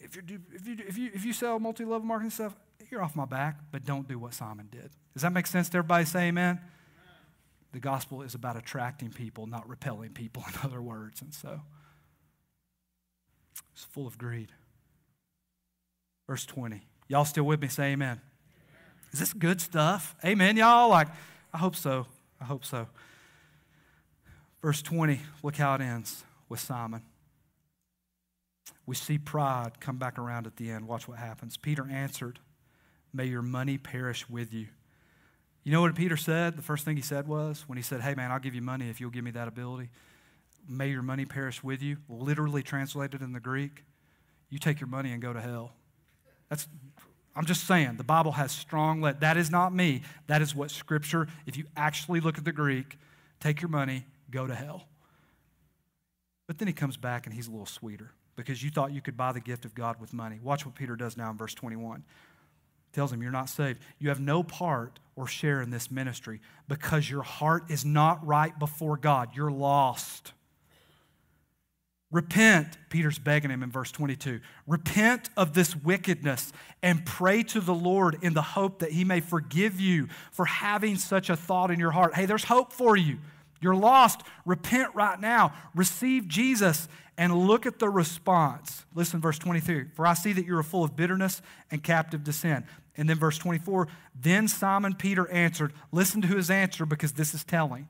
[0.00, 2.56] If you, do, if you, if you, if you sell multi level marketing stuff,
[2.90, 4.90] you're off my back, but don't do what Simon did.
[5.12, 6.04] Does that make sense to everybody?
[6.04, 6.60] Say amen.
[7.72, 11.22] The gospel is about attracting people, not repelling people, in other words.
[11.22, 11.60] And so
[13.72, 14.52] it's full of greed.
[16.26, 16.82] Verse 20.
[17.08, 17.68] Y'all still with me?
[17.68, 18.20] Say amen.
[19.12, 20.14] Is this good stuff?
[20.24, 20.88] Amen, y'all?
[20.88, 21.08] Like,
[21.52, 22.06] I hope so.
[22.40, 22.86] I hope so.
[24.62, 27.02] Verse 20, look how it ends with Simon.
[28.86, 30.88] We see pride come back around at the end.
[30.88, 31.56] Watch what happens.
[31.56, 32.40] Peter answered,
[33.12, 34.68] May your money perish with you.
[35.62, 36.56] You know what Peter said?
[36.56, 38.88] The first thing he said was, when he said, Hey, man, I'll give you money
[38.88, 39.90] if you'll give me that ability.
[40.68, 41.98] May your money perish with you.
[42.08, 43.84] Literally translated in the Greek,
[44.48, 45.72] you take your money and go to hell.
[46.48, 46.66] That's,
[47.36, 50.02] I'm just saying, the Bible has strong, let, that is not me.
[50.26, 52.98] That is what Scripture, if you actually look at the Greek,
[53.38, 54.88] take your money, go to hell.
[56.46, 59.16] But then he comes back and he's a little sweeter because you thought you could
[59.16, 60.38] buy the gift of God with money.
[60.42, 62.04] Watch what Peter does now in verse 21
[62.92, 63.80] tells him, You're not saved.
[63.98, 68.56] You have no part or share in this ministry because your heart is not right
[68.58, 69.30] before God.
[69.34, 70.32] You're lost.
[72.10, 74.40] Repent, Peter's begging him in verse 22.
[74.66, 79.20] Repent of this wickedness and pray to the Lord in the hope that he may
[79.20, 82.14] forgive you for having such a thought in your heart.
[82.14, 83.18] Hey, there's hope for you.
[83.60, 84.22] You're lost.
[84.44, 85.52] Repent right now.
[85.74, 86.88] Receive Jesus
[87.18, 88.86] and look at the response.
[88.94, 92.32] Listen, verse 23 For I see that you are full of bitterness and captive to
[92.32, 92.64] sin.
[92.96, 93.88] And then verse 24
[94.18, 97.88] Then Simon Peter answered, Listen to his answer because this is telling.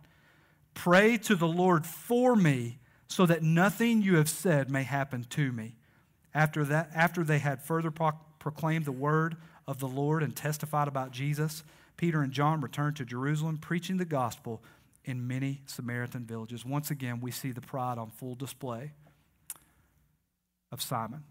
[0.75, 5.53] Pray to the Lord for me so that nothing you have said may happen to
[5.53, 5.75] me.
[6.33, 10.87] After, that, after they had further pro- proclaimed the word of the Lord and testified
[10.87, 11.65] about Jesus,
[11.97, 14.63] Peter and John returned to Jerusalem, preaching the gospel
[15.11, 16.65] in many Samaritan villages.
[16.65, 18.93] Once again, we see the pride on full display
[20.73, 21.25] of Simon.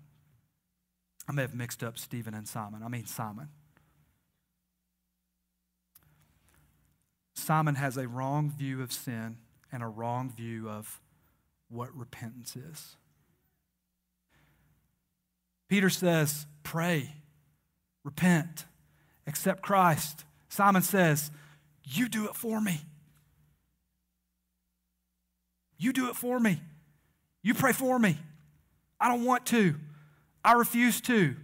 [1.27, 2.84] I may have mixed up Stephen and Simon.
[2.84, 3.49] I mean, Simon.
[7.36, 9.38] Simon has a wrong view of sin
[9.71, 10.99] and a wrong view of
[11.69, 12.95] what repentance is.
[15.69, 17.13] Peter says, Pray,
[18.03, 18.65] repent,
[19.25, 20.25] accept Christ.
[20.49, 21.32] Simon says,
[21.84, 22.82] You do it for me.
[25.80, 26.61] You do it for me.
[27.41, 28.17] You pray for me.
[28.99, 29.75] I don't want to.
[30.43, 31.36] I refuse to.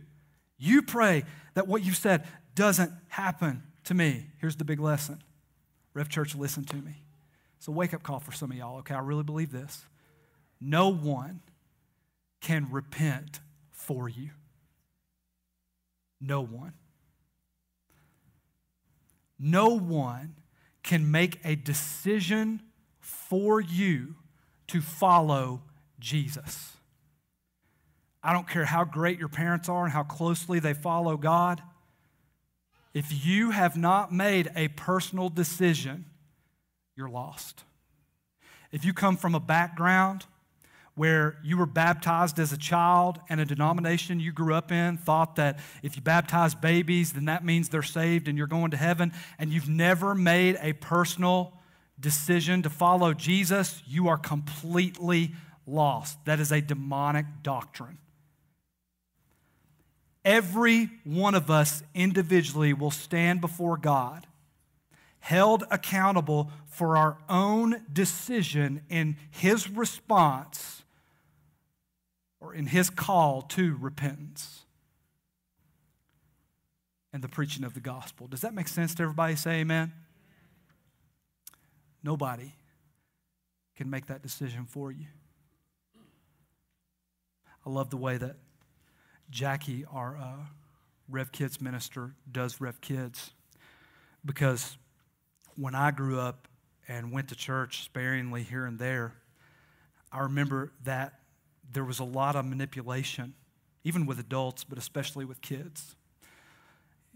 [0.57, 1.23] You pray
[1.53, 4.27] that what you've said doesn't happen to me.
[4.39, 5.23] Here's the big lesson
[5.93, 7.03] Rev Church, listen to me.
[7.57, 8.93] It's a wake up call for some of y'all, okay?
[8.93, 9.86] I really believe this.
[10.59, 11.41] No one
[12.41, 13.39] can repent
[13.71, 14.31] for you.
[16.19, 16.73] No one.
[19.39, 20.36] No one
[20.83, 22.61] can make a decision
[22.99, 24.15] for you
[24.68, 25.61] to follow
[25.99, 26.74] Jesus.
[28.24, 31.61] I don't care how great your parents are and how closely they follow God.
[32.93, 36.05] If you have not made a personal decision,
[36.95, 37.63] you're lost.
[38.72, 40.26] If you come from a background
[40.95, 45.36] where you were baptized as a child and a denomination you grew up in thought
[45.36, 49.11] that if you baptize babies, then that means they're saved and you're going to heaven,
[49.38, 51.53] and you've never made a personal
[51.99, 55.31] decision to follow Jesus, you are completely
[55.65, 56.23] lost.
[56.25, 57.97] That is a demonic doctrine.
[60.23, 64.25] Every one of us individually will stand before God,
[65.19, 70.83] held accountable for our own decision in His response
[72.39, 74.63] or in His call to repentance
[77.13, 78.27] and the preaching of the gospel.
[78.27, 79.35] Does that make sense to everybody?
[79.35, 79.93] Say amen.
[82.06, 82.53] Nobody
[83.76, 85.08] can make that decision for you.
[87.66, 88.36] I love the way that
[89.32, 90.45] Jackie, our uh,
[91.10, 93.32] Rev Kids minister, does Rev Kids
[94.24, 94.78] because
[95.56, 96.47] when I grew up
[96.88, 99.16] and went to church sparingly here and there,
[100.12, 101.16] I remember that
[101.72, 103.34] there was a lot of manipulation,
[103.84, 105.95] even with adults, but especially with kids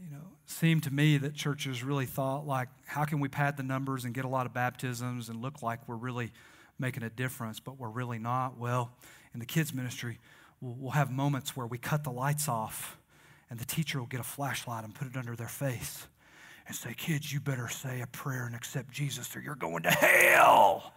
[0.02, 3.64] you know, seemed to me that churches really thought like, how can we pad the
[3.64, 6.32] numbers and get a lot of baptisms and look like we're really
[6.78, 8.58] making a difference, but we're really not?
[8.58, 8.92] Well,
[9.34, 10.20] in the kids' ministry,
[10.62, 12.98] we'll, we'll have moments where we cut the lights off
[13.50, 16.08] and the teacher will get a flashlight and put it under their face
[16.68, 19.92] and say, Kids, you better say a prayer and accept Jesus or you're going to
[19.92, 20.94] hell.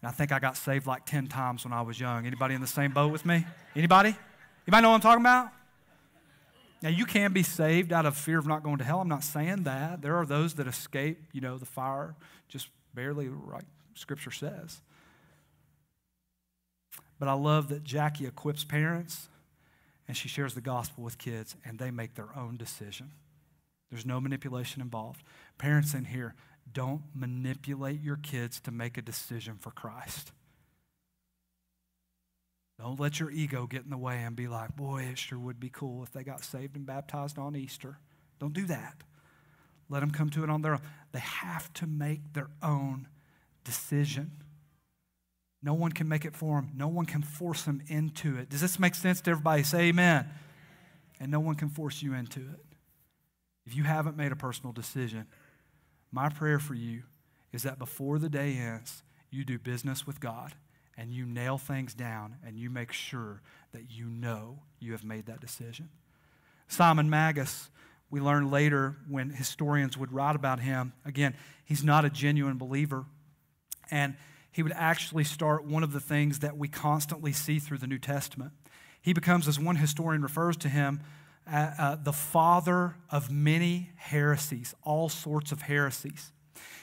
[0.00, 2.26] And I think I got saved like 10 times when I was young.
[2.26, 3.44] Anybody in the same boat with me?
[3.76, 4.16] Anybody?
[4.66, 5.50] Anybody know what I'm talking about?
[6.80, 9.00] Now, you can be saved out of fear of not going to hell.
[9.00, 10.00] I'm not saying that.
[10.00, 12.14] There are those that escape, you know, the fire
[12.48, 13.64] just barely, like
[13.94, 14.80] Scripture says.
[17.18, 19.28] But I love that Jackie equips parents
[20.06, 23.10] and she shares the gospel with kids and they make their own decision.
[23.90, 25.22] There's no manipulation involved.
[25.58, 26.34] Parents in here,
[26.72, 30.32] don't manipulate your kids to make a decision for Christ.
[32.80, 35.58] Don't let your ego get in the way and be like, boy, it sure would
[35.58, 37.98] be cool if they got saved and baptized on Easter.
[38.38, 39.02] Don't do that.
[39.88, 40.80] Let them come to it on their own.
[41.12, 43.08] They have to make their own
[43.64, 44.30] decision.
[45.60, 46.70] No one can make it for them.
[46.76, 48.48] No one can force them into it.
[48.48, 49.64] Does this make sense to everybody?
[49.64, 50.28] Say amen.
[51.18, 52.64] And no one can force you into it.
[53.66, 55.26] If you haven't made a personal decision,
[56.12, 57.02] my prayer for you
[57.52, 60.54] is that before the day ends, you do business with God
[60.98, 63.40] and you nail things down and you make sure
[63.72, 65.88] that you know you have made that decision.
[66.66, 67.70] Simon Magus,
[68.10, 71.34] we learn later when historians would write about him, again,
[71.64, 73.06] he's not a genuine believer.
[73.90, 74.16] And
[74.50, 77.98] he would actually start one of the things that we constantly see through the New
[77.98, 78.52] Testament.
[79.00, 81.00] He becomes, as one historian refers to him,
[81.50, 86.32] uh, uh, the father of many heresies, all sorts of heresies.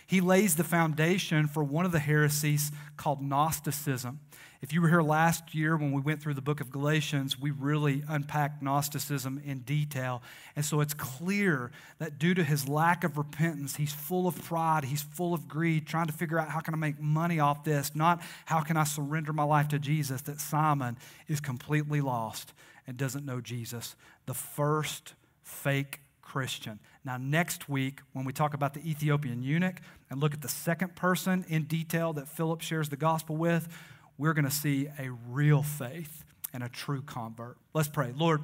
[0.07, 4.19] He lays the foundation for one of the heresies called Gnosticism.
[4.61, 7.51] If you were here last year when we went through the book of Galatians, we
[7.51, 10.23] really unpacked Gnosticism in detail.
[10.55, 14.86] And so it's clear that due to his lack of repentance, he's full of pride,
[14.86, 17.91] he's full of greed, trying to figure out how can I make money off this,
[17.93, 20.97] not how can I surrender my life to Jesus, that Simon
[21.28, 22.53] is completely lost
[22.88, 23.95] and doesn't know Jesus.
[24.26, 25.13] The first
[25.43, 26.80] fake Christian.
[27.05, 30.95] Now, next week, when we talk about the Ethiopian eunuch and look at the second
[30.95, 33.69] person in detail that Philip shares the gospel with,
[34.17, 37.57] we're going to see a real faith and a true convert.
[37.73, 38.11] Let's pray.
[38.15, 38.41] Lord,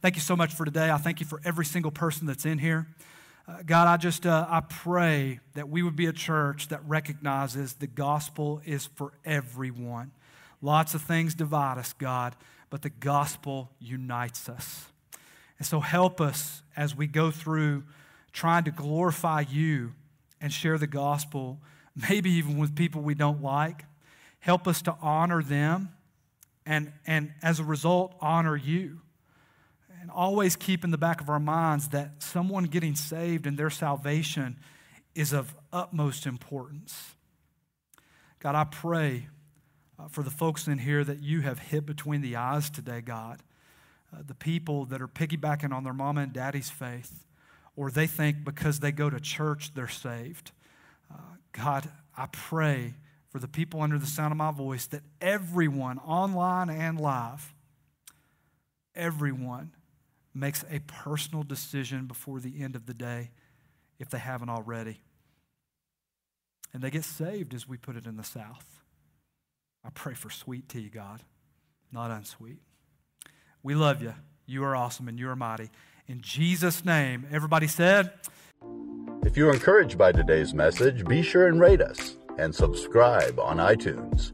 [0.00, 0.90] thank you so much for today.
[0.90, 2.86] I thank you for every single person that's in here.
[3.46, 7.74] Uh, God, I just uh, I pray that we would be a church that recognizes
[7.74, 10.12] the gospel is for everyone.
[10.62, 12.36] Lots of things divide us, God,
[12.70, 14.86] but the gospel unites us.
[15.64, 17.84] And so help us as we go through
[18.34, 19.94] trying to glorify you
[20.38, 21.58] and share the gospel,
[22.10, 23.86] maybe even with people we don't like.
[24.40, 25.88] Help us to honor them
[26.66, 29.00] and, and as a result, honor you.
[30.02, 33.70] And always keep in the back of our minds that someone getting saved and their
[33.70, 34.58] salvation
[35.14, 37.14] is of utmost importance.
[38.38, 39.28] God, I pray
[39.98, 43.40] uh, for the folks in here that you have hit between the eyes today, God.
[44.14, 47.24] Uh, the people that are piggybacking on their mama and daddy's faith,
[47.76, 50.52] or they think because they go to church they're saved.
[51.12, 52.94] Uh, God, I pray
[53.30, 57.52] for the people under the sound of my voice that everyone, online and live,
[58.94, 59.72] everyone
[60.32, 63.30] makes a personal decision before the end of the day
[63.98, 65.00] if they haven't already.
[66.72, 68.82] And they get saved as we put it in the South.
[69.84, 71.22] I pray for sweet tea, God,
[71.92, 72.58] not unsweet.
[73.64, 74.12] We love you.
[74.44, 75.70] You are awesome and you are mighty.
[76.06, 78.12] In Jesus' name, everybody said,
[79.24, 84.32] If you're encouraged by today's message, be sure and rate us and subscribe on iTunes.